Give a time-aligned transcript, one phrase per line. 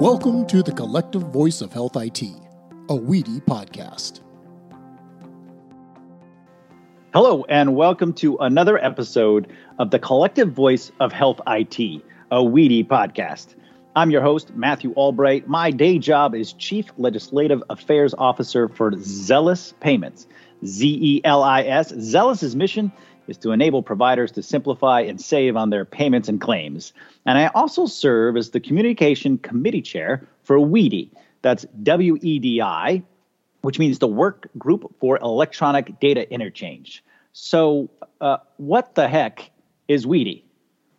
[0.00, 4.22] Welcome to the Collective Voice of Health IT, a WEDI podcast.
[7.12, 12.86] Hello, and welcome to another episode of the Collective Voice of Health IT, a WEDI
[12.86, 13.54] podcast.
[13.94, 15.48] I'm your host, Matthew Albright.
[15.48, 20.26] My day job is Chief Legislative Affairs Officer for Zelis Payments,
[20.64, 21.92] Z E L I S.
[21.92, 22.90] Zelis's mission
[23.30, 26.92] is to enable providers to simplify and save on their payments and claims.
[27.24, 31.10] And I also serve as the Communication Committee Chair for WEDI.
[31.42, 33.02] That's W E D I,
[33.62, 37.02] which means the Work Group for Electronic Data Interchange.
[37.32, 37.88] So,
[38.20, 39.50] uh, what the heck
[39.88, 40.42] is WEDI?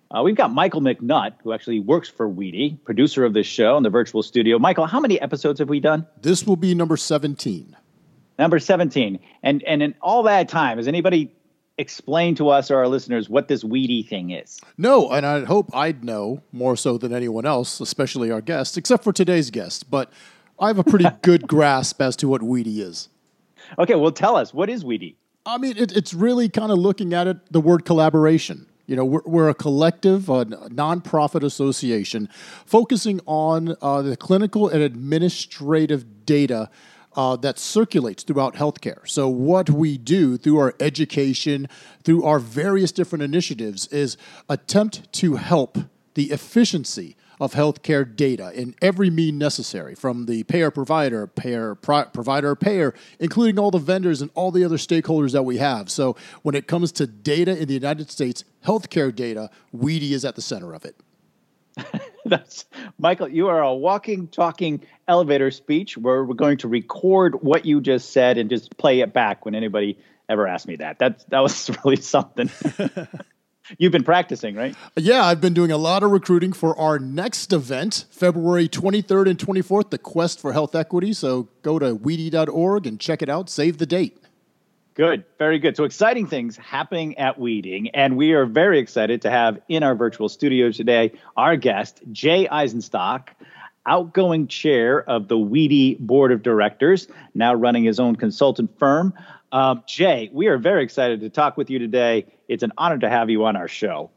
[0.09, 3.83] Uh, we've got Michael McNutt, who actually works for WEDI, producer of this show in
[3.83, 4.59] the virtual studio.
[4.59, 6.05] Michael, how many episodes have we done?
[6.21, 7.75] This will be number 17.
[8.37, 9.19] Number 17.
[9.43, 11.31] And, and in all that time, has anybody
[11.81, 14.61] explain to us or our listeners what this WEDI thing is.
[14.77, 19.03] No, and I hope I'd know more so than anyone else, especially our guests, except
[19.03, 19.89] for today's guest.
[19.89, 20.11] But
[20.59, 23.09] I have a pretty good grasp as to what WEDI is.
[23.79, 25.15] Okay, well, tell us what is WEDI.
[25.45, 28.67] I mean, it, it's really kind of looking at it the word collaboration.
[28.85, 32.29] You know, we're, we're a collective, a nonprofit association
[32.65, 36.69] focusing on uh, the clinical and administrative data
[37.15, 39.07] uh, that circulates throughout healthcare.
[39.07, 41.67] So, what we do through our education,
[42.03, 44.17] through our various different initiatives, is
[44.49, 45.77] attempt to help
[46.13, 52.05] the efficiency of healthcare data in every mean necessary, from the payer provider, payer pro-
[52.05, 55.89] provider payer, including all the vendors and all the other stakeholders that we have.
[55.89, 60.35] So, when it comes to data in the United States, healthcare data, WEDI is at
[60.35, 60.95] the center of it.
[62.25, 62.65] That's
[62.97, 63.27] Michael.
[63.27, 68.11] You are a walking, talking elevator speech where we're going to record what you just
[68.11, 69.97] said and just play it back when anybody
[70.29, 70.99] ever asked me that.
[70.99, 72.49] That that was really something.
[73.77, 74.75] You've been practicing, right?
[74.97, 79.39] Yeah, I've been doing a lot of recruiting for our next event, February 23rd and
[79.39, 81.13] 24th, the Quest for Health Equity.
[81.13, 83.49] So go to wedi.org and check it out.
[83.49, 84.20] Save the date.
[85.01, 85.75] Good, very good.
[85.75, 89.95] So exciting things happening at WEDI, and we are very excited to have in our
[89.95, 93.29] virtual studio today our guest Jay Eisenstock,
[93.87, 99.15] outgoing chair of the WEDI Board of Directors, now running his own consultant firm.
[99.51, 102.27] Um, Jay, we are very excited to talk with you today.
[102.47, 104.11] It's an honor to have you on our show.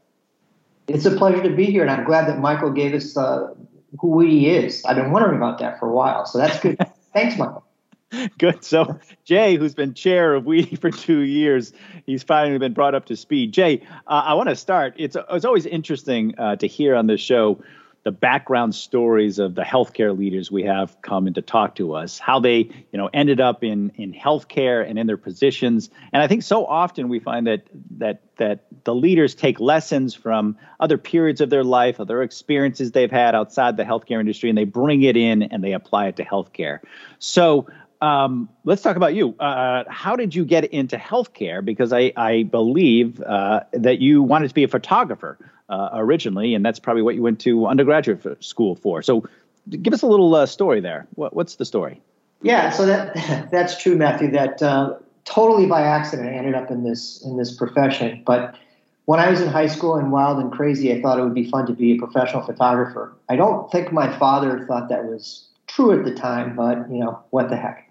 [0.87, 3.55] It's a pleasure to be here, and I'm glad that Michael gave us uh,
[3.99, 4.85] who WEDI is.
[4.85, 6.77] I've been wondering about that for a while, so that's good.
[7.11, 7.64] Thanks, Michael.
[8.37, 8.63] Good.
[8.63, 11.73] So Jay, who's been chair of WEDI for two years,
[12.05, 13.51] he's finally been brought up to speed.
[13.51, 14.95] Jay, uh, I want to start.
[14.97, 17.61] It's it's always interesting uh, to hear on this show
[18.03, 22.19] the background stories of the healthcare leaders we have come in to talk to us,
[22.19, 25.89] how they you know ended up in in healthcare and in their positions.
[26.13, 27.63] And I think so often we find that
[27.97, 33.09] that that the leaders take lessons from other periods of their life, other experiences they've
[33.09, 36.23] had outside the healthcare industry, and they bring it in and they apply it to
[36.23, 36.79] healthcare.
[37.17, 37.65] So
[38.01, 39.35] um, let's talk about you.
[39.39, 41.63] Uh, how did you get into healthcare?
[41.63, 45.37] Because I, I believe uh, that you wanted to be a photographer
[45.69, 49.01] uh, originally, and that's probably what you went to undergraduate school for.
[49.01, 49.25] So,
[49.81, 51.07] give us a little uh, story there.
[51.15, 52.01] What, what's the story?
[52.41, 54.31] Yeah, so that that's true, Matthew.
[54.31, 58.21] That uh, totally by accident, I ended up in this in this profession.
[58.25, 58.55] But
[59.05, 61.49] when I was in high school and wild and crazy, I thought it would be
[61.49, 63.15] fun to be a professional photographer.
[63.29, 67.19] I don't think my father thought that was true at the time, but you know
[67.29, 67.84] what the heck.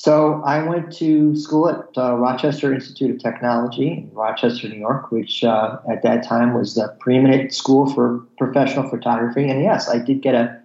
[0.00, 5.10] So I went to school at uh, Rochester Institute of Technology in Rochester, New York,
[5.10, 9.50] which uh, at that time was the preeminent school for professional photography.
[9.50, 10.56] And yes, I did get a,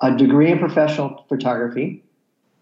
[0.00, 2.02] a degree in professional photography.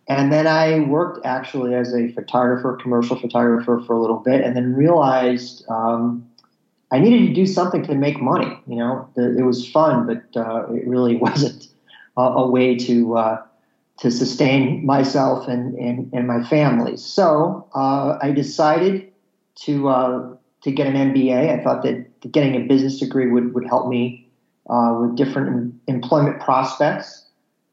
[0.08, 4.54] And then I worked actually as a photographer, commercial photographer for a little bit, and
[4.54, 6.28] then realized um,
[6.90, 8.60] I needed to do something to make money.
[8.66, 11.68] You know, it was fun, but uh, it really wasn't
[12.18, 13.42] a, a way to uh,
[14.00, 16.96] to sustain myself and, and, and my family.
[16.96, 19.12] So uh, I decided
[19.56, 21.58] to uh, to get an MBA.
[21.58, 24.28] I thought that getting a business degree would, would help me
[24.68, 27.26] uh, with different employment prospects.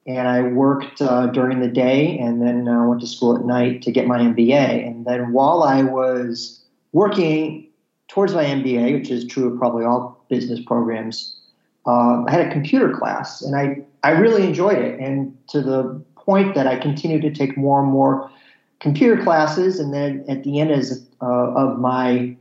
[0.06, 3.82] And I worked uh, during the day and then uh, went to school at night
[3.84, 4.88] to get my MBA.
[4.88, 6.64] And then while I was
[6.94, 7.68] working
[8.08, 11.38] towards my MBA, which is true of probably all business programs,
[11.86, 14.98] uh, I had a computer class and I, I really enjoyed it.
[15.00, 18.30] And to the point that I continued to take more and more
[18.80, 22.36] computer classes, and then at the end as, uh, of my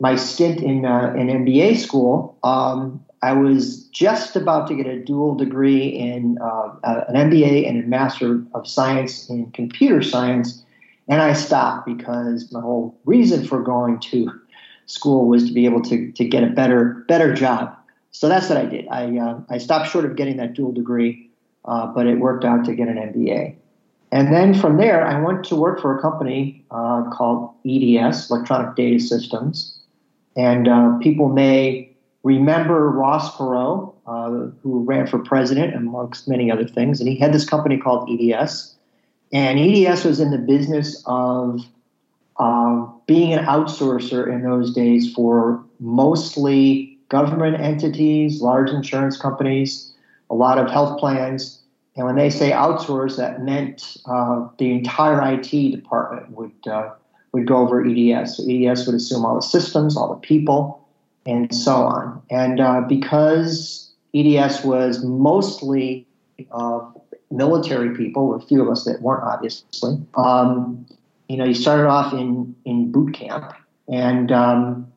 [0.00, 4.98] my stint in uh, in MBA school, um, I was just about to get a
[4.98, 10.64] dual degree in uh, an MBA and a Master of Science in Computer Science,
[11.08, 14.30] and I stopped because my whole reason for going to
[14.86, 17.76] school was to be able to to get a better better job.
[18.12, 18.86] So that's what I did.
[18.88, 21.30] I uh, I stopped short of getting that dual degree
[21.64, 23.56] uh, but it worked out to get an MBA.
[24.12, 28.76] And then from there, I went to work for a company uh, called EDS, Electronic
[28.76, 29.76] Data Systems.
[30.36, 31.90] And uh, people may
[32.22, 37.00] remember Ross Perot, uh, who ran for president, amongst many other things.
[37.00, 38.74] And he had this company called EDS.
[39.32, 41.60] And EDS was in the business of
[42.38, 49.93] um, being an outsourcer in those days for mostly government entities, large insurance companies,
[50.30, 51.60] a lot of health plans.
[51.96, 56.90] And when they say outsource, that meant uh, the entire IT department would uh,
[57.32, 58.36] would go over EDS.
[58.36, 60.86] So EDS would assume all the systems, all the people,
[61.26, 62.22] and so on.
[62.30, 66.06] And uh, because EDS was mostly
[66.52, 66.80] uh,
[67.30, 70.86] military people, a few of us that weren't, obviously, um,
[71.28, 73.52] you know, you started off in, in boot camp.
[73.88, 74.92] And um,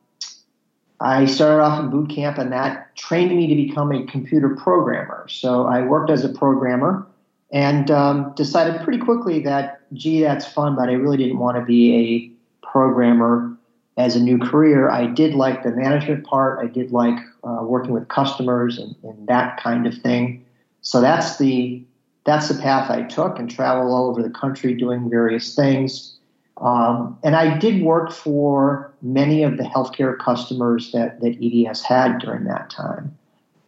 [1.00, 5.26] I started off in boot camp, and that trained me to become a computer programmer.
[5.28, 7.06] So I worked as a programmer
[7.52, 11.64] and um, decided pretty quickly that, gee, that's fun, but I really didn't want to
[11.64, 13.56] be a programmer
[13.96, 14.90] as a new career.
[14.90, 19.26] I did like the management part, I did like uh, working with customers and, and
[19.28, 20.44] that kind of thing.
[20.82, 21.82] So that's the
[22.24, 26.17] that's the path I took and traveled all over the country doing various things.
[26.60, 32.18] Um, and I did work for many of the healthcare customers that, that EDS had
[32.18, 33.16] during that time.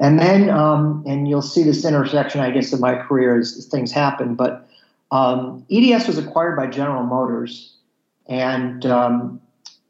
[0.01, 3.67] And then, um, and you'll see this intersection, I guess, in my career as, as
[3.67, 4.67] things happen, but
[5.11, 7.77] um, EDS was acquired by General Motors.
[8.27, 9.41] And um,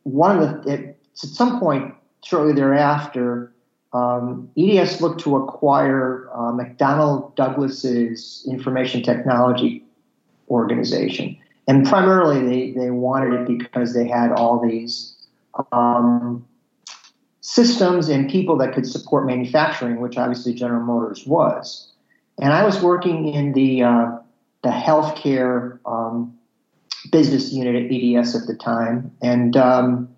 [0.02, 1.94] one of the, at some point
[2.24, 3.52] shortly thereafter,
[3.92, 9.84] um, EDS looked to acquire uh, McDonnell Douglas's information technology
[10.48, 11.36] organization
[11.70, 15.14] and primarily they, they wanted it because they had all these
[15.70, 16.44] um,
[17.42, 21.92] systems and people that could support manufacturing, which obviously General Motors was.
[22.40, 24.18] And I was working in the uh,
[24.62, 26.36] the healthcare um,
[27.12, 30.08] business unit at EDS at the time, and um,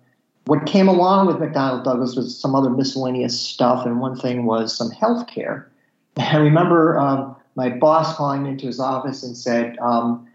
[0.45, 4.75] what came along with McDonnell Douglas was some other miscellaneous stuff, and one thing was
[4.75, 5.65] some healthcare.
[6.17, 10.27] I remember um, my boss calling me into his office and said, um,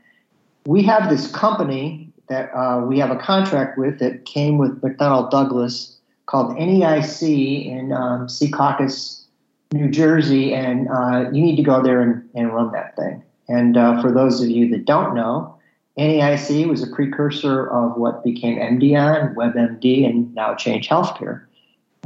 [0.69, 5.31] we have this company that uh, we have a contract with that came with McDonnell
[5.31, 9.25] Douglas called NEIC in um, Secaucus,
[9.73, 13.23] New Jersey, and uh, you need to go there and, and run that thing.
[13.49, 15.57] And uh, for those of you that don't know,
[15.97, 21.47] NEIC was a precursor of what became Emdeon, WebMD, and now Change Healthcare.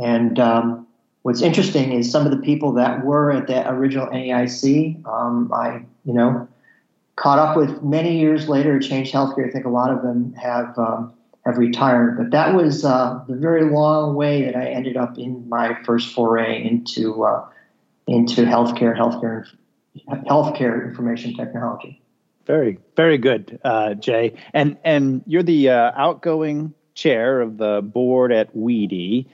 [0.01, 0.87] And um,
[1.23, 5.83] what's interesting is some of the people that were at that original NEIC, um, I,
[6.05, 6.47] you know,
[7.17, 9.49] caught up with many years later Change Healthcare.
[9.49, 11.13] I think a lot of them have um,
[11.45, 15.49] have retired, but that was uh, the very long way that I ended up in
[15.49, 17.47] my first foray into uh,
[18.07, 19.47] into healthcare, healthcare,
[20.09, 22.01] healthcare information technology.
[22.47, 24.35] Very, very good, uh, Jay.
[24.53, 29.27] And and you're the uh, outgoing chair of the board at WEDI.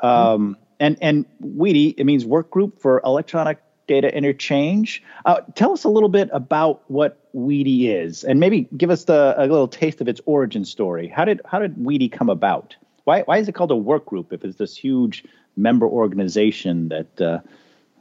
[0.00, 0.52] Um, mm-hmm.
[0.80, 5.02] And and WEDI it means Work Group for Electronic data interchange.
[5.24, 9.34] Uh, tell us a little bit about what WEDI is, and maybe give us the,
[9.36, 11.08] a little taste of its origin story.
[11.08, 12.76] How did how did WEDI come about?
[13.04, 15.24] Why why is it called a work group if it's this huge
[15.56, 17.40] member organization that uh,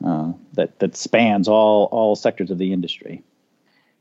[0.05, 3.23] uh, that that spans all all sectors of the industry?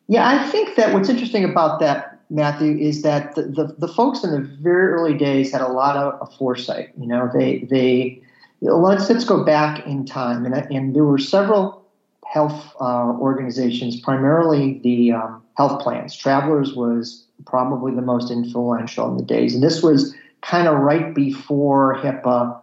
[0.09, 4.25] Yeah, I think that what's interesting about that, Matthew, is that the, the, the folks
[4.25, 6.90] in the very early days had a lot of, of foresight.
[6.99, 8.23] You know, they they
[8.62, 11.85] let's let's go back in time, and, and there were several
[12.25, 16.16] health uh, organizations, primarily the um, health plans.
[16.16, 21.14] Travelers was probably the most influential in the days, and this was kind of right
[21.14, 22.61] before HIPAA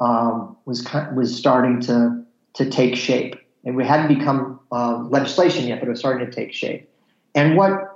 [0.00, 5.80] um, was was starting to to take shape, and we hadn't become uh, legislation yet,
[5.80, 6.88] but it was starting to take shape.
[7.34, 7.88] And what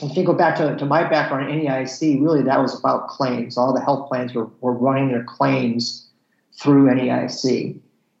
[0.00, 3.58] if you go back to, to my background in NEIC, really that was about claims.
[3.58, 6.08] All the health plans were, were running their claims
[6.54, 7.78] through NEIC.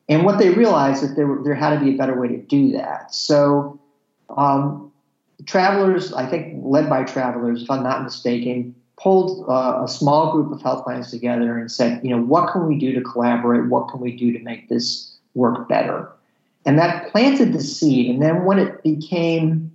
[0.08, 2.72] And what they realized that there, there had to be a better way to do
[2.72, 3.14] that.
[3.14, 3.80] So,
[4.36, 4.92] um,
[5.46, 10.52] travelers, I think led by travelers, if I'm not mistaken, pulled uh, a small group
[10.52, 13.68] of health plans together and said, you know, what can we do to collaborate?
[13.68, 16.10] What can we do to make this work better?
[16.64, 18.10] And that planted the seed.
[18.10, 19.72] And then when it became,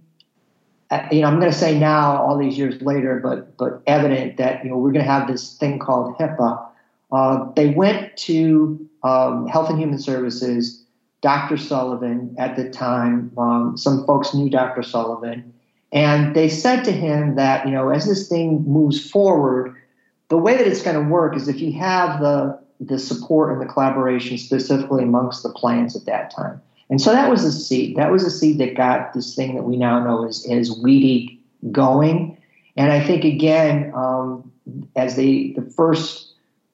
[0.89, 4.37] uh, you know, I'm going to say now, all these years later, but but evident
[4.37, 6.66] that you know we're going to have this thing called HIPAA
[7.11, 10.83] uh, they went to um, Health and Human Services,
[11.21, 11.57] Dr.
[11.57, 13.31] Sullivan at the time.
[13.37, 14.83] Um, some folks knew Dr.
[14.83, 15.53] Sullivan,
[15.91, 19.75] and they said to him that you know as this thing moves forward,
[20.29, 23.61] the way that it's going to work is if you have the the support and
[23.61, 26.61] the collaboration specifically amongst the plans at that time.
[26.89, 27.97] And so that was a seed.
[27.97, 31.37] That was a seed that got this thing that we now know as, as WEDI
[31.71, 32.37] going.
[32.77, 34.51] And I think, again, um,
[34.95, 36.26] as they, the first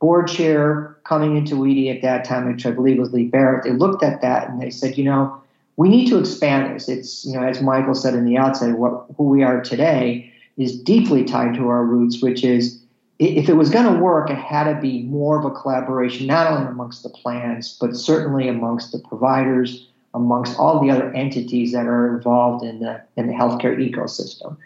[0.04, 3.72] board chair coming into WEDI at that time, which I believe was Lee Barrett, they
[3.72, 5.42] looked at that and they said, you know,
[5.78, 6.90] we need to expand this.
[6.90, 10.78] It's, you know, as Michael said in the outset, what, who we are today is
[10.78, 12.82] deeply tied to our roots, which is
[13.18, 16.52] if it was going to work, it had to be more of a collaboration, not
[16.52, 21.86] only amongst the plans, but certainly amongst the providers, amongst all the other entities that
[21.86, 24.58] are involved in the in the healthcare ecosystem.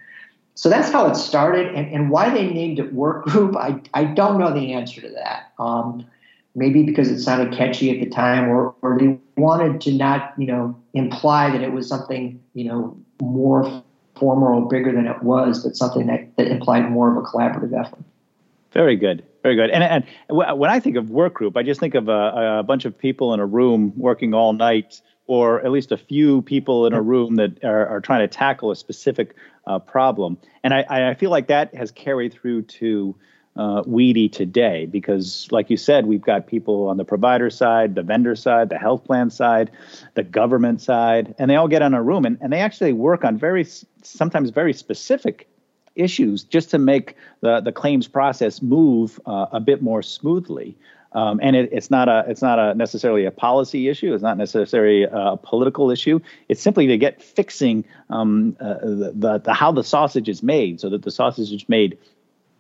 [0.58, 4.06] So that's how it started, and, and why they named it work group, I, I
[4.06, 5.52] don't know the answer to that.
[5.60, 6.04] Um,
[6.56, 10.48] maybe because it sounded catchy at the time, or, or they wanted to not, you
[10.48, 13.84] know, imply that it was something, you know, more
[14.16, 17.80] formal or bigger than it was, but something that, that implied more of a collaborative
[17.80, 18.04] effort.
[18.72, 19.24] Very good.
[19.44, 19.70] Very good.
[19.70, 22.86] And, and when I think of work group, I just think of a, a bunch
[22.86, 26.94] of people in a room working all night or at least a few people in
[26.94, 29.36] a room that are, are trying to tackle a specific
[29.68, 30.38] uh, problem.
[30.64, 33.16] And I, I, feel like that has carried through to
[33.58, 38.04] uh, WEDI today because, like you said, we've got people on the provider side, the
[38.04, 39.72] vendor side, the health plan side,
[40.14, 43.26] the government side, and they all get in a room and, and they actually work
[43.26, 43.66] on very,
[44.04, 45.50] sometimes very specific
[45.96, 50.78] issues just to make the, the claims process move uh, a bit more smoothly.
[51.14, 54.14] Um, and it, it's not a it's not a necessarily a policy issue.
[54.14, 56.20] It's not necessarily a political issue.
[56.50, 60.80] It's simply to get fixing um, uh, the, the, the how the sausage is made,
[60.80, 61.98] so that the sausage is made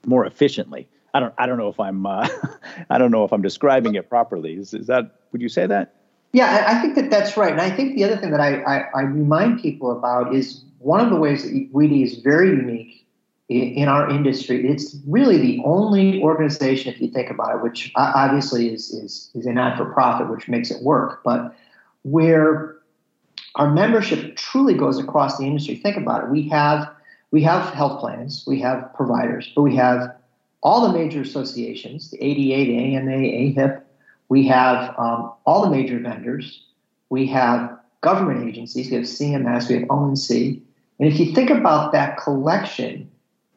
[0.06, 0.88] more efficiently.
[1.14, 2.28] I don't I don't know if I'm uh,
[2.90, 4.54] I don't know if I'm describing it properly.
[4.54, 5.94] Is, is that would you say that?
[6.34, 7.52] Yeah, I think that that's right.
[7.52, 11.00] And I think the other thing that I, I, I remind people about is one
[11.00, 13.07] of the ways that WEDI is very unique
[13.50, 18.74] in our industry, it's really the only organization, if you think about it, which obviously
[18.74, 21.56] is, is, is a not for profit, which makes it work, but
[22.04, 22.76] where
[23.56, 25.76] our membership truly goes across the industry.
[25.76, 26.30] Think about it.
[26.30, 26.90] We have
[27.32, 30.16] we have health plans, we have providers, but we have
[30.64, 33.82] all the major associations, the ADA, the AMA, AHIP.
[34.30, 36.64] We have um, all the major vendors.
[37.10, 38.90] We have government agencies.
[38.90, 39.68] We have CMS.
[39.68, 40.62] We have ONC.
[41.00, 43.12] And if you think about that collection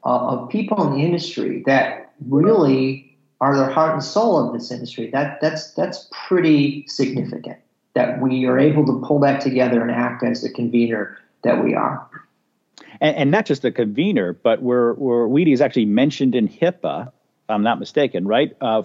[0.05, 4.71] uh, of people in the industry that really are the heart and soul of this
[4.71, 5.11] industry.
[5.11, 7.59] That that's that's pretty significant
[7.95, 11.75] that we are able to pull that together and act as the convener that we
[11.75, 12.09] are.
[13.01, 17.09] And, and not just the convener, but we're, we're WEDI is actually mentioned in HIPAA,
[17.09, 17.13] if
[17.49, 18.57] I'm not mistaken, right?
[18.61, 18.83] Uh,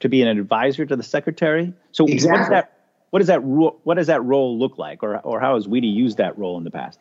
[0.00, 1.74] to be an advisor to the secretary.
[1.92, 2.30] So exactly.
[2.30, 2.72] what does that
[3.10, 5.92] what does that ro- what does that role look like, or or how has WEDI
[5.92, 7.00] used that role in the past?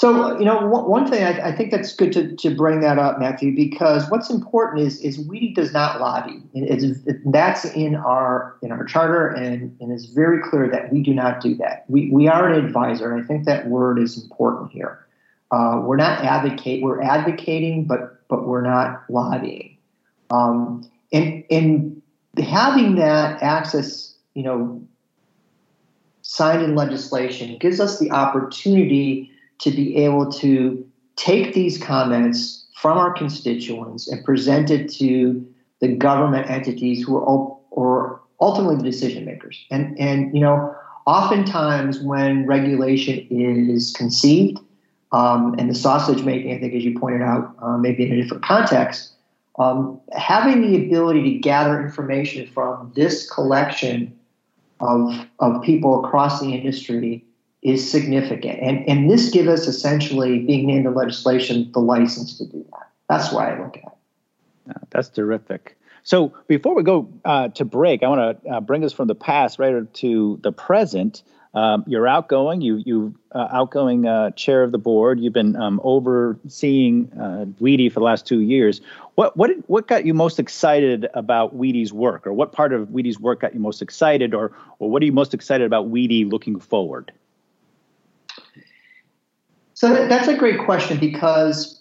[0.00, 3.20] So, you know, one thing I, I, think that's good to, to bring that up,
[3.20, 6.42] Matthew, because what's important is is WEDI does not lobby.
[6.54, 11.12] It's, that's in our in our charter, and, and it's very clear that we do
[11.12, 11.84] not do that.
[11.88, 15.06] We, we are an advisor, and I think that word is important here.
[15.50, 16.82] Uh, we're not advocate.
[16.82, 19.76] We're advocating, but but we're not lobbying.
[20.30, 22.00] Um, and and
[22.38, 24.82] having that access, you know,
[26.22, 29.30] signed in legislation gives us the opportunity
[29.60, 30.86] to be able to
[31.16, 35.46] take these comments from our constituents and present it to
[35.80, 39.64] the government entities who are or ultimately the decision makers.
[39.70, 40.74] And and you know,
[41.06, 44.58] oftentimes when regulation is conceived
[45.12, 48.22] um, and the sausage making, I think, as you pointed out, uh, maybe in a
[48.22, 49.12] different context,
[49.58, 54.16] um, having the ability to gather information from this collection
[54.80, 57.24] of of people across the industry
[57.62, 58.58] is significant.
[58.60, 62.88] And, and this gives us essentially, being named in legislation, the license to do that.
[63.08, 64.90] That's why I look at it.
[64.90, 65.76] That's terrific.
[66.02, 69.14] So before we go uh, to break, I want to uh, bring us from the
[69.14, 71.22] past right to the present.
[71.52, 72.60] Um, you're outgoing.
[72.60, 75.18] You you uh, outgoing uh, chair of the board.
[75.18, 78.80] You've been um, overseeing uh, WEDI for the last two years.
[79.16, 82.88] What what did, what got you most excited about WEDI's work, or what part of
[82.88, 86.30] WEDI's work got you most excited, or or what are you most excited about WEDI
[86.30, 87.10] looking forward?
[89.80, 91.80] So that's a great question because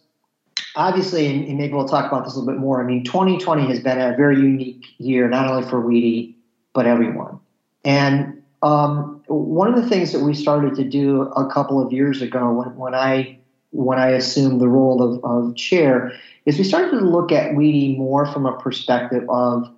[0.77, 2.81] obviously, and maybe we'll talk about this a little bit more.
[2.81, 6.33] I mean, 2020 has been a very unique year, not only for WEDI,
[6.71, 7.41] but everyone.
[7.83, 12.21] And um, one of the things that we started to do a couple of years
[12.21, 13.37] ago when, when I
[13.71, 16.13] when I assumed the role of, of chair
[16.45, 19.69] is we started to look at WEDI more from a perspective of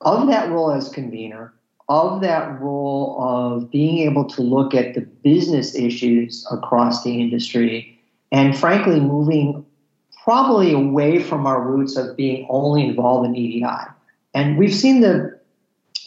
[0.00, 1.54] of that role as convener,
[1.90, 8.00] of that role of being able to look at the business issues across the industry
[8.30, 9.66] and frankly moving
[10.22, 13.66] probably away from our roots of being only involved in EDI.
[14.34, 15.36] And we've seen the,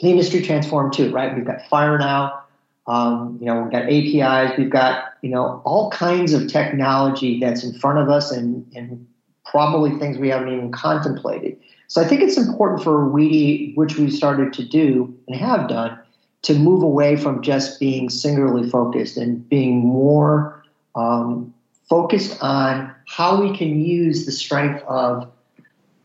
[0.02, 1.36] the industry transform too, right?
[1.36, 2.40] We've got FHIR now.
[2.88, 7.64] Um, you know, we've got APIs, we've got, you know, all kinds of technology that's
[7.64, 9.06] in front of us and, and
[9.46, 11.58] probably things we haven't even contemplated.
[11.88, 15.98] So I think it's important for WEDI, which we've started to do and have done,
[16.44, 20.64] to move away from just being singularly focused and being more
[20.96, 21.54] um,
[21.90, 25.30] focused on how we can use the strength of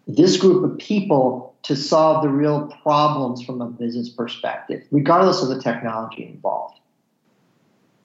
[0.06, 5.48] this group of people to solve the real problems from a business perspective, regardless of
[5.48, 6.78] the technology involved.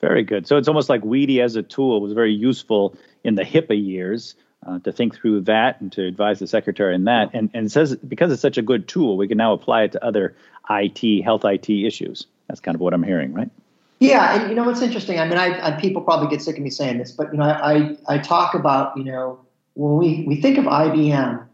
[0.02, 0.46] Very good.
[0.48, 4.36] So it's almost like WEDI as a tool was very useful in the HIPAA years
[4.66, 7.32] uh, to think through that and to advise the secretary in that.
[7.34, 10.04] And, and says because it's such a good tool, we can now apply it to
[10.04, 10.36] other
[10.70, 12.28] IT, health IT issues.
[12.48, 13.50] That's kind of what I'm hearing, right?
[14.00, 15.20] Yeah, and you know what's interesting?
[15.20, 17.46] I mean, I, I, people probably get sick of me saying this, but you know,
[17.46, 19.40] I, I talk about you know
[19.76, 21.48] when we, we think of IBM,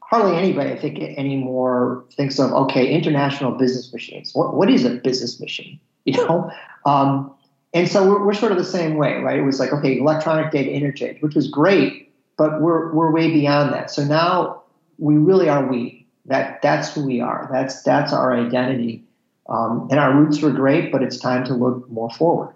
[0.00, 4.32] hardly anybody I think anymore thinks of okay, international business machines.
[4.32, 5.80] What what is a business machine?
[6.04, 6.50] You know,
[6.84, 7.32] um,
[7.72, 9.38] and so we're, we're sort of the same way, right?
[9.38, 13.72] It was like okay, electronic data interchange, which was great, but we're we're way beyond
[13.72, 13.90] that.
[13.90, 14.62] So now
[14.98, 16.06] we really are we.
[16.26, 17.48] That that's who we are.
[17.52, 19.04] That's that's our identity.
[19.48, 22.54] Um, and our roots were great, but it's time to look more forward.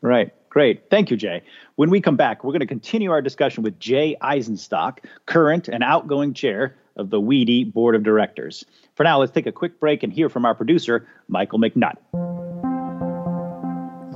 [0.00, 0.32] Right.
[0.48, 0.90] Great.
[0.90, 1.42] Thank you, Jay.
[1.76, 5.82] When we come back, we're going to continue our discussion with Jay Eisenstock, current and
[5.82, 8.64] outgoing chair of the WEDI Board of Directors.
[8.94, 11.96] For now, let's take a quick break and hear from our producer, Michael McNutt.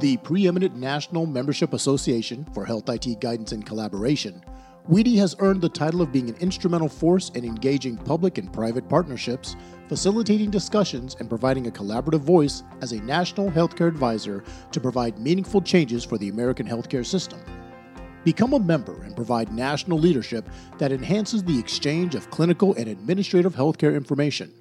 [0.00, 4.44] The preeminent National Membership Association for Health IT Guidance and Collaboration,
[4.90, 8.86] WEDI has earned the title of being an instrumental force in engaging public and private
[8.90, 9.56] partnerships
[9.88, 15.62] facilitating discussions and providing a collaborative voice as a national healthcare advisor to provide meaningful
[15.62, 17.40] changes for the American healthcare system.
[18.22, 23.56] Become a member and provide national leadership that enhances the exchange of clinical and administrative
[23.56, 24.52] healthcare information.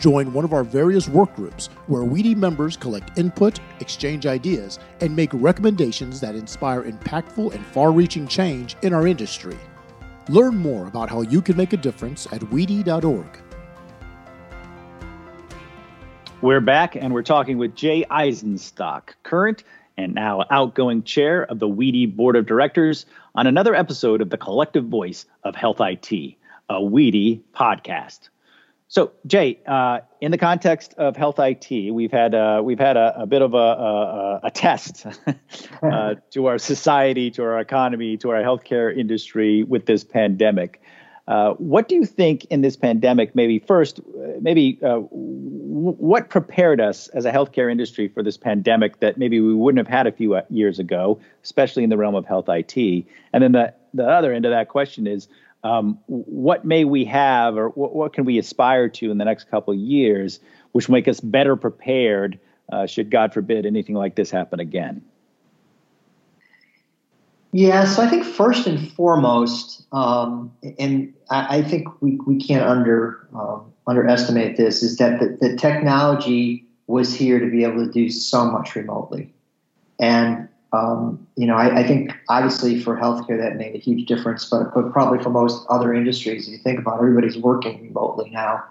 [0.00, 5.14] Join one of our various work groups where WEDI members collect input, exchange ideas, and
[5.14, 9.58] make recommendations that inspire impactful and far reaching change in our industry.
[10.30, 13.26] Learn more about how you can make a difference at WEDI.org.
[16.40, 19.64] We're back and we're talking with Jay Eisenstock, current
[19.98, 24.38] and now outgoing chair of the WEDI Board of Directors, on another episode of the
[24.38, 26.10] Collective Voice of Health IT,
[26.70, 28.30] a WEDI podcast.
[28.90, 33.22] So, Jay, uh, in the context of health IT, we've had uh, we've had a,
[33.22, 35.06] a bit of a, a, a test
[35.82, 40.82] uh, to our society, to our economy, to our healthcare industry with this pandemic.
[41.28, 43.36] Uh, what do you think in this pandemic?
[43.36, 48.36] Maybe first, uh, maybe uh, w- what prepared us as a healthcare industry for this
[48.36, 52.16] pandemic that maybe we wouldn't have had a few years ago, especially in the realm
[52.16, 52.76] of health IT.
[53.32, 55.28] And then the the other end of that question is,
[55.62, 59.50] um, what may we have, or what, what, can we aspire to in the next
[59.50, 60.40] couple of years,
[60.72, 62.38] which make us better prepared
[62.72, 65.02] uh, should God forbid anything like this happen again?
[67.52, 72.64] Yeah, so I think first and foremost, um, and I, I, think we, we can't
[72.64, 77.90] under um, underestimate this, is that the, the, technology was here to be able to
[77.90, 79.32] do so much remotely.
[79.98, 84.44] And, um, you know, I, I, think obviously for healthcare that made a huge difference,
[84.44, 88.30] but, but probably for most other industries, if you think about it, everybody's working remotely
[88.30, 88.62] now.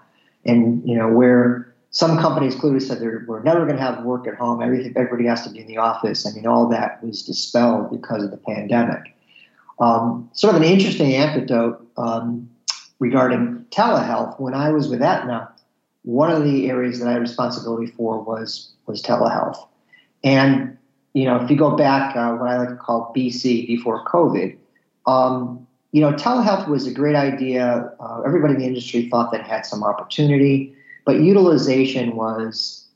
[0.46, 4.34] And, you know, where some companies clearly said we're never going to have work at
[4.34, 4.62] home.
[4.62, 6.26] Everything, everybody has to be in the office.
[6.26, 9.14] I mean, all that was dispelled because of the pandemic.
[9.78, 12.48] Um, sort of an interesting anecdote um,
[12.98, 14.40] regarding telehealth.
[14.40, 15.50] When I was with Aetna,
[16.02, 19.66] one of the areas that I had responsibility for was was telehealth.
[20.22, 20.78] And
[21.14, 24.56] you know, if you go back, uh, what I like to call BC, before COVID,
[25.06, 27.92] um, you know, telehealth was a great idea.
[27.98, 32.86] Uh, everybody in the industry thought that had some opportunity but utilization was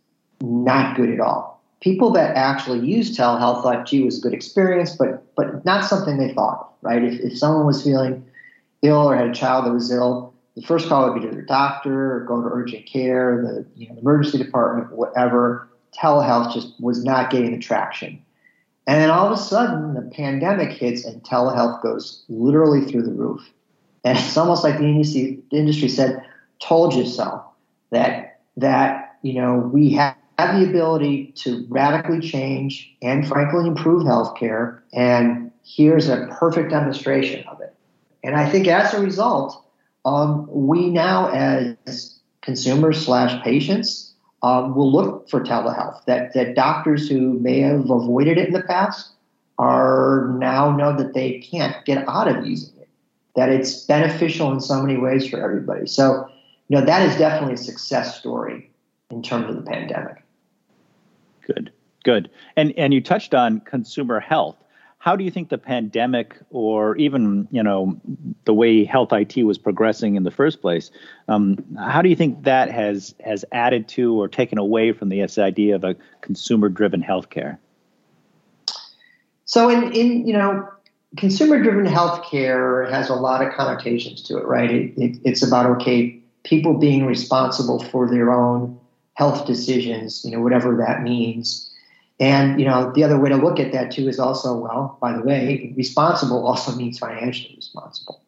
[0.40, 1.62] not good at all.
[1.80, 5.84] People that actually used telehealth thought, gee, it was a good experience, but but not
[5.84, 7.02] something they thought, right?
[7.02, 8.24] If, if someone was feeling
[8.82, 11.44] ill or had a child that was ill, the first call would be to their
[11.44, 15.68] doctor or go to urgent care, the, you know, the emergency department, whatever.
[15.98, 18.22] Telehealth just was not getting the traction.
[18.86, 23.12] And then all of a sudden, the pandemic hits and telehealth goes literally through the
[23.12, 23.40] roof.
[24.04, 26.22] And it's almost like the industry, the industry said,
[26.60, 27.42] told you so
[27.90, 34.02] that that you know we have have the ability to radically change and frankly improve
[34.02, 34.80] healthcare.
[34.92, 37.74] And here's a perfect demonstration of it.
[38.22, 39.64] And I think as a result,
[40.04, 44.13] um, we now as consumers slash patients
[44.44, 46.04] um, will look for telehealth.
[46.04, 49.12] That that doctors who may have avoided it in the past
[49.58, 52.88] are now know that they can't get out of using it.
[53.36, 55.86] That it's beneficial in so many ways for everybody.
[55.86, 56.28] So
[56.68, 58.70] you know, that is definitely a success story
[59.10, 60.22] in terms of the pandemic.
[61.46, 61.72] Good,
[62.04, 62.30] good.
[62.56, 64.56] And and you touched on consumer health.
[65.04, 68.00] How do you think the pandemic, or even you know
[68.46, 70.90] the way health IT was progressing in the first place,
[71.28, 75.36] um, how do you think that has has added to or taken away from this
[75.36, 77.58] idea of a consumer-driven healthcare?
[79.44, 80.66] So in in you know
[81.18, 84.70] consumer-driven healthcare has a lot of connotations to it, right?
[84.70, 88.80] It, it, it's about okay people being responsible for their own
[89.12, 91.73] health decisions, you know, whatever that means.
[92.20, 95.12] And you know, the other way to look at that too is also, well, by
[95.12, 98.20] the way, responsible also means financially responsible.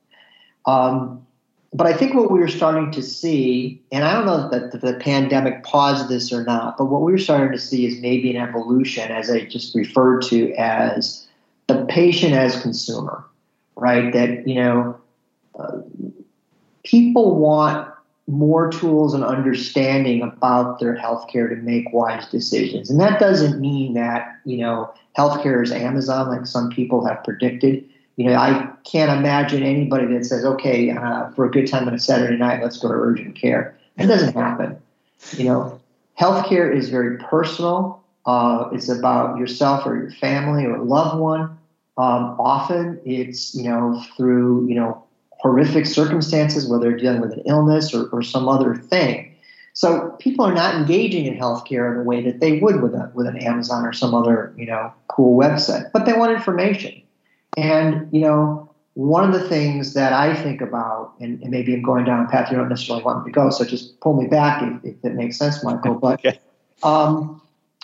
[0.64, 1.24] Um,
[1.72, 4.78] but I think what we were starting to see, and I don't know that the,
[4.78, 8.34] the pandemic paused this or not, but what we were starting to see is maybe
[8.34, 11.26] an evolution, as I just referred to as
[11.66, 13.24] the patient as consumer,
[13.76, 14.12] right?
[14.12, 14.98] That you know,
[15.58, 15.78] uh,
[16.84, 17.92] people want
[18.26, 22.90] more tools and understanding about their healthcare to make wise decisions.
[22.90, 27.84] And that doesn't mean that, you know, healthcare is Amazon like some people have predicted.
[28.16, 31.94] You know, I can't imagine anybody that says, okay, uh, for a good time on
[31.94, 33.78] a Saturday night, let's go to urgent care.
[33.96, 34.76] That doesn't happen.
[35.36, 35.80] You know,
[36.18, 38.02] healthcare is very personal.
[38.24, 41.42] Uh, it's about yourself or your family or loved one.
[41.98, 45.05] Um, often it's, you know, through, you know,
[45.46, 49.32] horrific circumstances, whether they're dealing with an illness or, or some other thing.
[49.74, 53.12] So people are not engaging in healthcare in the way that they would with a,
[53.14, 57.02] with an Amazon or some other you know cool website, but they want information.
[57.56, 61.82] And you know one of the things that I think about, and, and maybe I'm
[61.82, 64.26] going down a path you don't necessarily want me to go, so just pull me
[64.26, 65.94] back if, if it makes sense, Michael.
[66.00, 66.40] But okay.
[66.82, 67.42] um,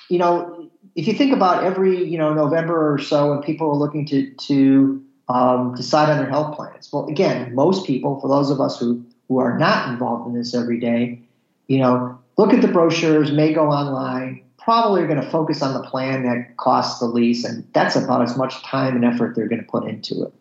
[0.09, 3.77] you know, if you think about every you know November or so, when people are
[3.77, 6.91] looking to to um, decide on their health plans.
[6.93, 10.55] Well, again, most people, for those of us who, who are not involved in this
[10.55, 11.21] every day,
[11.69, 15.75] you know, look at the brochures, may go online, probably are going to focus on
[15.75, 19.49] the plan that costs the least, and that's about as much time and effort they're
[19.49, 20.33] going to put into it.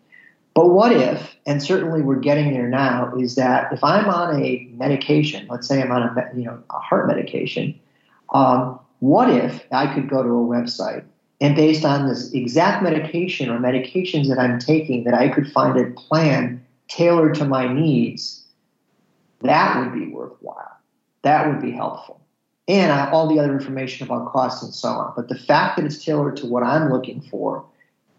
[0.53, 4.67] But what if, and certainly we're getting there now, is that if I'm on a
[4.73, 7.79] medication, let's say I'm on a you know a heart medication,
[8.33, 11.05] um, what if I could go to a website
[11.41, 15.77] and based on this exact medication or medications that I'm taking, that I could find
[15.77, 18.43] a plan tailored to my needs,
[19.41, 20.77] that would be worthwhile.
[21.23, 22.21] That would be helpful.
[22.67, 25.13] And all the other information about costs and so on.
[25.15, 27.65] But the fact that it's tailored to what I'm looking for,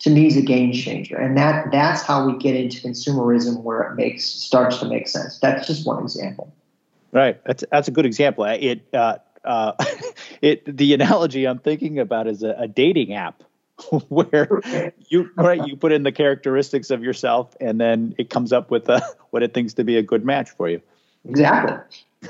[0.01, 1.17] to me, is a game changer.
[1.17, 5.39] And that that's how we get into consumerism, where it makes starts to make sense.
[5.39, 6.53] That's just one example.
[7.13, 7.43] Right.
[7.45, 8.45] That's that's a good example.
[8.45, 9.73] It uh, uh,
[10.43, 13.43] it the analogy I'm thinking about is a, a dating app
[14.09, 14.61] where
[15.09, 18.89] you right you put in the characteristics of yourself and then it comes up with
[18.89, 20.83] a, what it thinks to be a good match for you.
[21.25, 21.77] Exactly.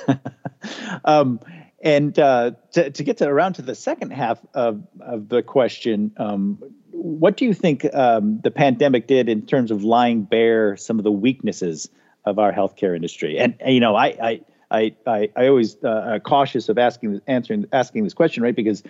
[1.04, 1.40] um,
[1.82, 6.12] and uh, to, to get to around to the second half of, of the question,
[6.16, 6.58] um,
[6.92, 11.04] what do you think um, the pandemic did in terms of lying bare some of
[11.04, 11.88] the weaknesses
[12.24, 13.38] of our healthcare industry?
[13.38, 14.40] And, and you know, I, I
[14.72, 18.56] I I, I always uh, cautious of asking answering asking this question, right?
[18.56, 18.82] Because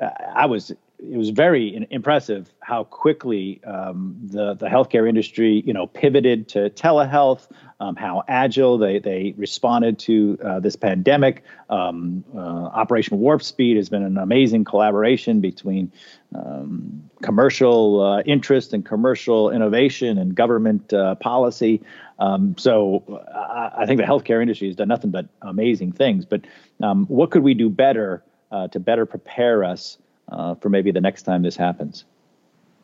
[0.00, 5.72] uh, I was it was very impressive how quickly um, the the healthcare industry you
[5.72, 7.46] know pivoted to telehealth,
[7.78, 11.44] um, how agile they they responded to uh, this pandemic.
[11.70, 15.92] Um, uh, Operation Warp Speed has been an amazing collaboration between
[16.34, 21.80] um, commercial uh, interest and commercial innovation and government uh, policy.
[22.18, 26.24] Um, so I, I, think the healthcare industry has done nothing but amazing things.
[26.24, 26.40] But
[26.82, 29.98] um, what could we do better uh, to better prepare us
[30.30, 32.04] uh, for maybe the next time this happens?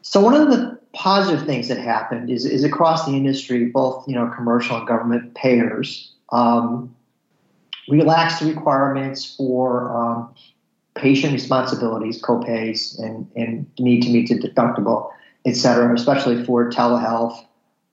[0.03, 4.15] So one of the positive things that happened is, is across the industry, both you
[4.15, 6.95] know commercial and government payers um,
[7.89, 10.35] relaxed the requirements for um,
[10.95, 15.11] patient responsibilities, copays, and, and need to meet the deductible,
[15.45, 17.45] et cetera, especially for telehealth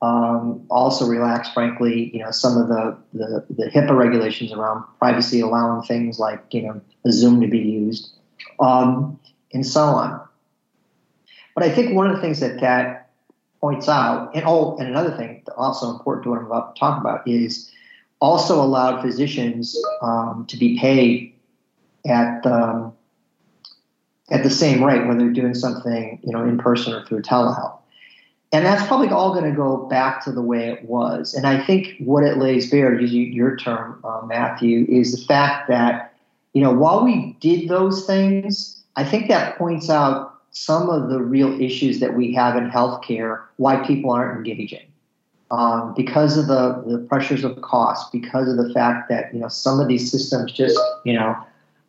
[0.02, 5.42] um, also relax, frankly, you know, some of the, the, the HIPAA regulations around privacy,
[5.42, 8.12] allowing things like, you know, Zoom to be used,
[8.60, 9.20] um,
[9.54, 10.22] and so on.
[11.56, 13.10] But I think one of the things that that
[13.60, 17.00] points out, and oh, and another thing also important to what I'm about to talk
[17.00, 17.72] about is
[18.20, 21.34] also allowed physicians um, to be paid
[22.06, 22.94] at um,
[24.32, 27.78] at the same rate, whether they're doing something, you know, in person or through telehealth.
[28.54, 31.34] And that's probably all going to go back to the way it was.
[31.34, 35.70] And I think what it lays bare, use your term, uh, Matthew, is the fact
[35.70, 36.14] that,
[36.54, 41.22] you know, while we did those things, I think that points out some of the
[41.22, 44.86] real issues that we have in healthcare, why people aren't engaging.
[45.50, 49.50] Um, because of the, the pressures of cost, because of the fact that, you know,
[49.50, 51.36] some of these systems just, you know,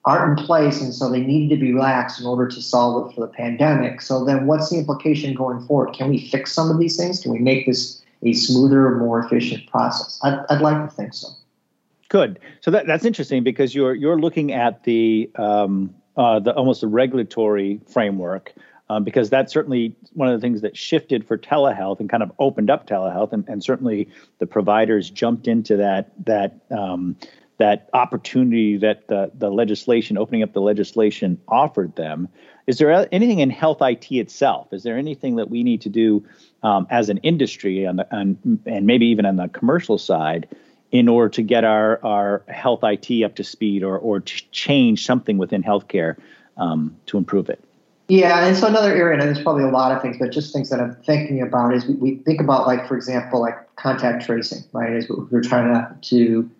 [0.04, 3.14] aren't in place, and so they needed to be relaxed in order to solve it
[3.14, 4.02] for the pandemic.
[4.02, 5.94] So then, what's the implication going forward?
[5.94, 7.20] Can we fix some of these things?
[7.20, 10.18] Can we make this a smoother, more efficient process?
[10.24, 11.28] I'd, I'd like to think so.
[12.08, 12.40] Good.
[12.62, 16.86] So that, that's interesting because you're you're looking at the um, uh, the almost a
[16.86, 18.52] regulatory framework
[18.92, 22.30] um, because that's certainly one of the things that shifted for telehealth and kind of
[22.38, 27.16] opened up telehealth, and, and certainly the providers jumped into that that um,
[27.58, 32.28] that opportunity that the, the legislation, opening up the legislation, offered them.
[32.66, 34.72] Is there anything in health IT itself?
[34.72, 36.24] Is there anything that we need to do
[36.62, 40.48] um, as an industry on the, on, and maybe even on the commercial side
[40.92, 45.04] in order to get our, our health IT up to speed or, or to change
[45.04, 46.16] something within healthcare
[46.58, 47.64] um, to improve it?
[48.08, 50.68] Yeah, and so another area, and there's probably a lot of things, but just things
[50.68, 54.92] that I'm thinking about is we, think about, like, for example, like contact tracing, right?
[54.92, 56.50] Is we're trying to, to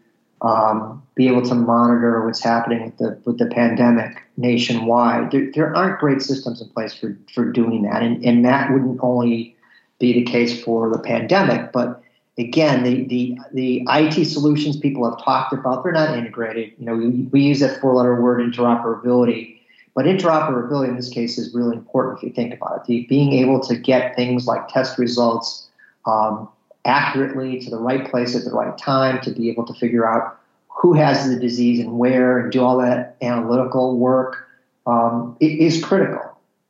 [0.40, 5.30] um, be able to monitor what's happening with the with the pandemic nationwide.
[5.30, 8.98] There, there aren't great systems in place for for doing that, and and that wouldn't
[9.02, 9.54] only
[10.00, 12.01] be the case for the pandemic, but
[12.38, 16.72] again, the the the IT solutions people have talked about they're not integrated.
[16.78, 19.58] You know, we, we use that four letter word interoperability.
[19.94, 22.84] But interoperability in this case is really important if you think about it.
[22.86, 25.68] The, being able to get things like test results,
[26.06, 26.48] um,
[26.84, 30.38] accurately to the right place at the right time to be able to figure out
[30.68, 34.48] who has the disease and where and do all that analytical work
[34.86, 36.20] um, is critical.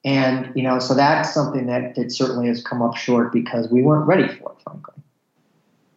[0.05, 3.83] And you know, so that's something that, that certainly has come up short because we
[3.83, 5.02] weren't ready for it, frankly.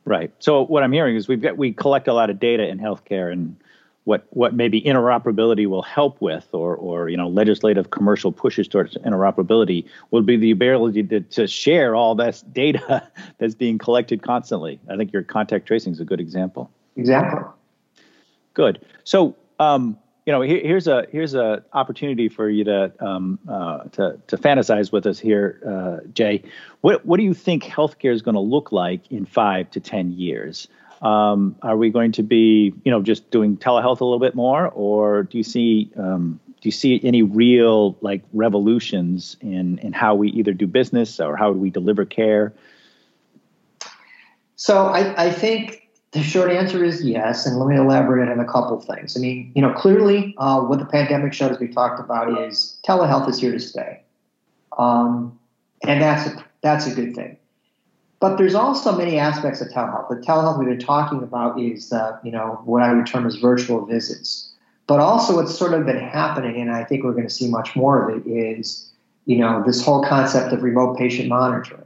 [0.06, 0.32] Right.
[0.38, 3.32] So what I'm hearing is we've got we collect a lot of data in healthcare,
[3.32, 3.56] and
[4.04, 8.96] what what maybe interoperability will help with, or or you know legislative commercial pushes towards
[8.98, 14.80] interoperability will be the ability to, to share all this data that's being collected constantly.
[14.89, 16.70] I think your contact tracing is a good example.
[16.96, 17.41] Exactly.
[18.54, 18.86] Good.
[19.06, 23.84] So um, you know here, here's a here's a opportunity for you to um, uh,
[23.94, 26.44] to to fantasize with us here, uh, Jay.
[26.82, 30.14] What what do you think healthcare is going to look like in five to ten
[30.14, 30.68] years?
[31.02, 34.70] Um, are we going to be, you know, just doing telehealth a little bit more,
[34.70, 40.16] or do you see um, do you see any real like revolutions in in how
[40.16, 42.54] we either do business or how we deliver care?
[44.56, 45.85] So I, I think
[46.15, 49.17] the short answer is yes, and let me elaborate on a couple things.
[49.17, 52.80] I mean, you know, clearly uh, what the pandemic showed, as we talked about, is
[52.88, 54.01] telehealth is here to stay,
[54.78, 55.38] um,
[55.86, 57.36] and that's a that's a good thing.
[58.21, 60.08] But there's also many aspects of telehealth.
[60.08, 63.36] The telehealth we've been talking about is, uh, you know, what I would term as
[63.36, 64.54] virtual visits.
[64.88, 67.75] But also, what's sort of been happening, and I think we're going to see much
[67.75, 68.89] more of it, is,
[69.25, 71.85] you know, this whole concept of remote patient monitoring.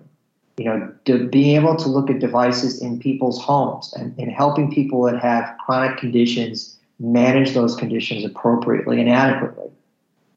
[0.59, 4.71] You know, to being able to look at devices in people's homes and, and helping
[4.71, 9.71] people that have chronic conditions manage those conditions appropriately and adequately.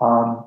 [0.00, 0.44] Um,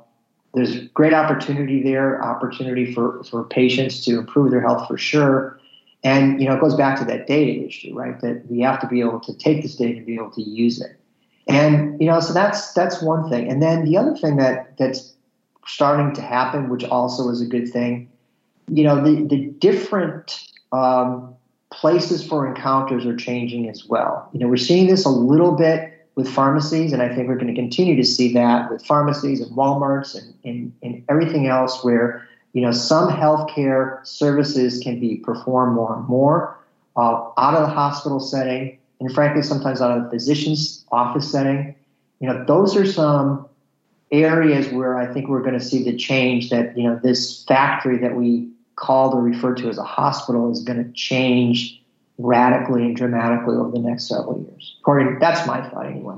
[0.53, 5.59] there's great opportunity there, opportunity for, for patients to improve their health for sure.
[6.03, 8.19] And you know, it goes back to that data issue, right?
[8.21, 10.79] That we have to be able to take this data and be able to use
[10.79, 10.97] it.
[11.47, 13.49] And you know, so that's that's one thing.
[13.49, 15.13] And then the other thing that that's
[15.67, 18.09] starting to happen, which also is a good thing,
[18.67, 21.36] you know, the the different um,
[21.71, 24.30] places for encounters are changing as well.
[24.34, 27.54] You know, we're seeing this a little bit with pharmacies, and I think we're going
[27.54, 32.28] to continue to see that with pharmacies and WalMarts and, and, and everything else where
[32.54, 36.58] you know some healthcare services can be performed more and more
[36.95, 41.75] uh, out of the hospital setting, and frankly, sometimes out of the physician's office setting.
[42.21, 43.47] You know, those are some
[44.12, 47.97] areas where I think we're going to see the change that you know this factory
[47.97, 51.81] that we called or referred to as a hospital is going to change
[52.17, 54.77] radically and dramatically over the next several years.
[54.81, 56.15] According, that's my thought anyway.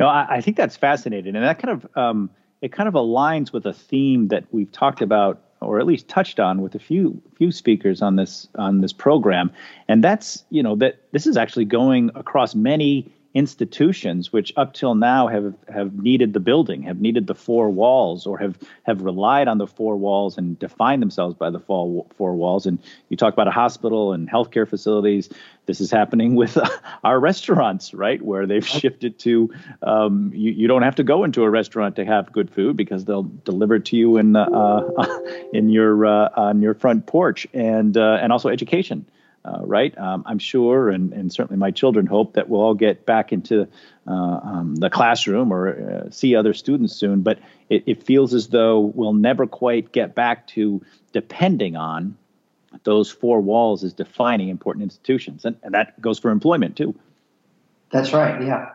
[0.00, 3.52] No, I, I think that's fascinating, and that kind of um, it kind of aligns
[3.52, 7.20] with a theme that we've talked about, or at least touched on, with a few
[7.36, 9.50] few speakers on this on this program,
[9.88, 14.94] and that's you know that this is actually going across many institutions which up till
[14.94, 19.48] now have have needed the building have needed the four walls or have have relied
[19.48, 22.66] on the four walls and defined themselves by the four, four walls.
[22.66, 25.28] And you talk about a hospital and healthcare facilities.
[25.66, 26.68] This is happening with uh,
[27.04, 28.20] our restaurants right?
[28.20, 32.04] Where they've shifted to um, you, you don't have to go into a restaurant to
[32.04, 34.82] have good food because they'll deliver it to you in uh,
[35.52, 37.46] in your uh, on your front porch.
[37.52, 39.06] And uh, and also education
[39.44, 39.96] uh, right?
[39.96, 43.68] Um, I'm sure, and, and certainly my children hope that we'll all get back into
[44.06, 45.68] uh, um, the classroom or
[46.06, 47.22] uh, see other students soon.
[47.22, 52.16] But it, it, feels as though we'll never quite get back to depending on
[52.84, 56.94] those four walls as defining important institutions, and, and that goes for employment too.
[57.90, 58.42] That's right.
[58.42, 58.72] Yeah.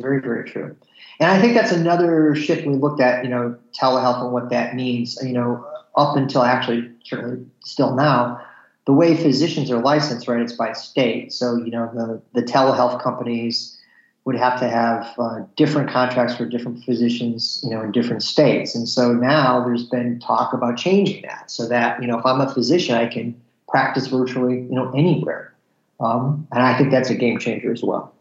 [0.00, 0.76] Very, very true.
[1.20, 4.74] And I think that's another shift we looked at, you know, telehealth and what that
[4.74, 5.18] means.
[5.22, 5.66] You know,
[5.96, 8.40] up until actually, certainly still now,
[8.86, 10.40] the way physicians are licensed, right?
[10.40, 11.32] It's by state.
[11.32, 13.78] So you know, the the telehealth companies
[14.24, 18.74] would have to have uh, different contracts for different physicians, you know, in different states.
[18.74, 22.40] And so now there's been talk about changing that so that you know, if I'm
[22.40, 25.52] a physician, I can practice virtually, you know, anywhere.
[25.98, 28.12] Um, and I think that's a game changer as well.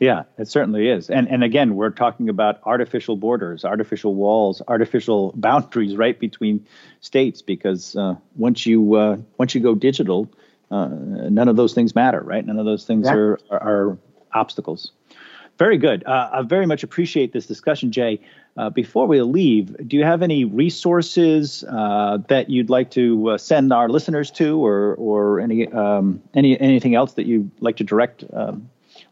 [0.00, 1.10] Yeah, it certainly is.
[1.10, 6.66] And and again, we're talking about artificial borders, artificial walls, artificial boundaries right between
[7.00, 10.32] states because uh, once you uh, once you go digital,
[10.70, 12.44] uh, none of those things matter, right?
[12.44, 13.14] None of those things yeah.
[13.14, 13.98] are, are, are
[14.32, 14.90] obstacles.
[15.58, 16.06] Very good.
[16.06, 18.20] Uh, I very much appreciate this discussion, Jay.
[18.56, 23.38] Uh, before we leave, do you have any resources uh, that you'd like to uh,
[23.38, 27.84] send our listeners to, or or any um, any anything else that you'd like to
[27.84, 28.70] direct um,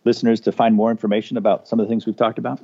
[0.08, 2.58] listeners to find more information about some of the things we've talked about?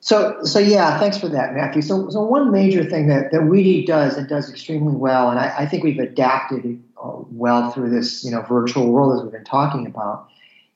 [0.00, 1.82] So, so yeah, thanks for that, Matthew.
[1.82, 5.54] So, so one major thing that, that WEDI does and does extremely well, and I,
[5.58, 9.44] I think we've adapted uh, well through this, you know, virtual world as we've been
[9.44, 10.28] talking about,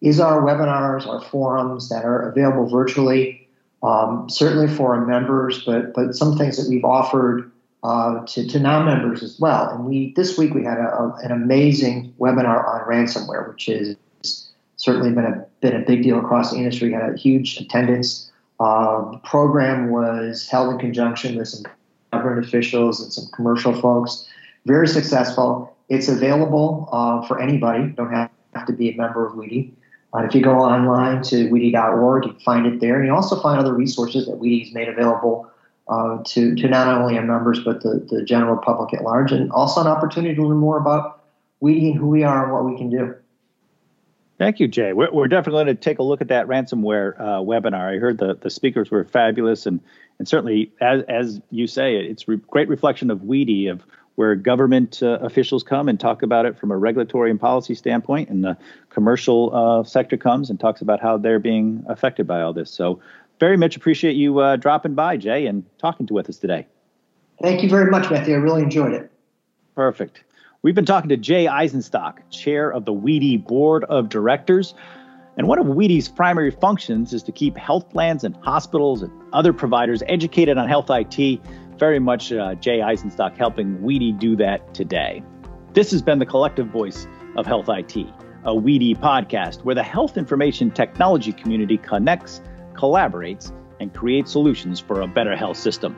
[0.03, 3.49] is our webinars, our forums that are available virtually,
[3.83, 7.51] um, certainly for our members, but but some things that we've offered
[7.83, 9.71] uh, to, to non-members as well.
[9.71, 13.97] And we this week we had a, a, an amazing webinar on ransomware, which is
[14.77, 16.93] certainly been a been a big deal across the industry.
[16.93, 18.31] Had a huge attendance.
[18.61, 21.65] Uh, the program was held in conjunction with some
[22.13, 24.29] government officials and some commercial folks.
[24.67, 25.75] Very successful.
[25.89, 27.89] It's available uh, for anybody.
[27.89, 29.73] Don't have, have to be a member of WEDI.
[30.15, 32.99] Uh, if you go online to WEDI.org, you can find it there.
[32.99, 35.51] And you also find other resources that WEDI's made available
[35.89, 39.51] uh, to, to not only our members, but the, the general public at large, and
[39.51, 41.25] also an opportunity to learn more about
[41.63, 43.15] WEDI and who we are and what we can do.
[44.39, 44.93] Thank you, Jay.
[44.93, 47.95] We're, we're definitely going to take a look at that ransomware uh, webinar.
[47.95, 49.81] I heard the, the speakers were fabulous, and,
[50.19, 55.03] and certainly, as, as you say, it's a great reflection of WEDI, of where government
[55.03, 58.57] uh, officials come and talk about it from a regulatory and policy standpoint, and the
[58.91, 62.71] commercial uh, sector comes and talks about how they're being affected by all this.
[62.71, 63.01] So,
[63.41, 66.67] very much appreciate you uh, dropping by, Jay, and talking to with us today.
[67.43, 68.35] Thank you very much, Matthew.
[68.35, 69.11] I really enjoyed it.
[69.75, 70.23] Perfect.
[70.65, 74.73] We've been talking to Jay Eisenstock, chair of the WEDI Board of Directors.
[75.37, 79.53] And one of WEDI's primary functions is to keep health plans and hospitals and other
[79.53, 81.39] providers educated on health IT
[81.79, 85.23] very much uh, Jay Eisenstock helping WEDI do that today.
[85.75, 87.95] This has been the collective voice of Health IT,
[88.45, 92.41] a WEDI podcast where the health information technology community connects,
[92.73, 95.95] collaborates, and creates solutions for a better health system.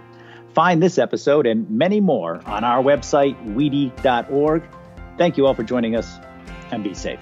[0.56, 4.62] Find this episode and many more on our website, wedi.org.
[5.18, 6.16] Thank you all for joining us
[6.72, 7.20] and be safe.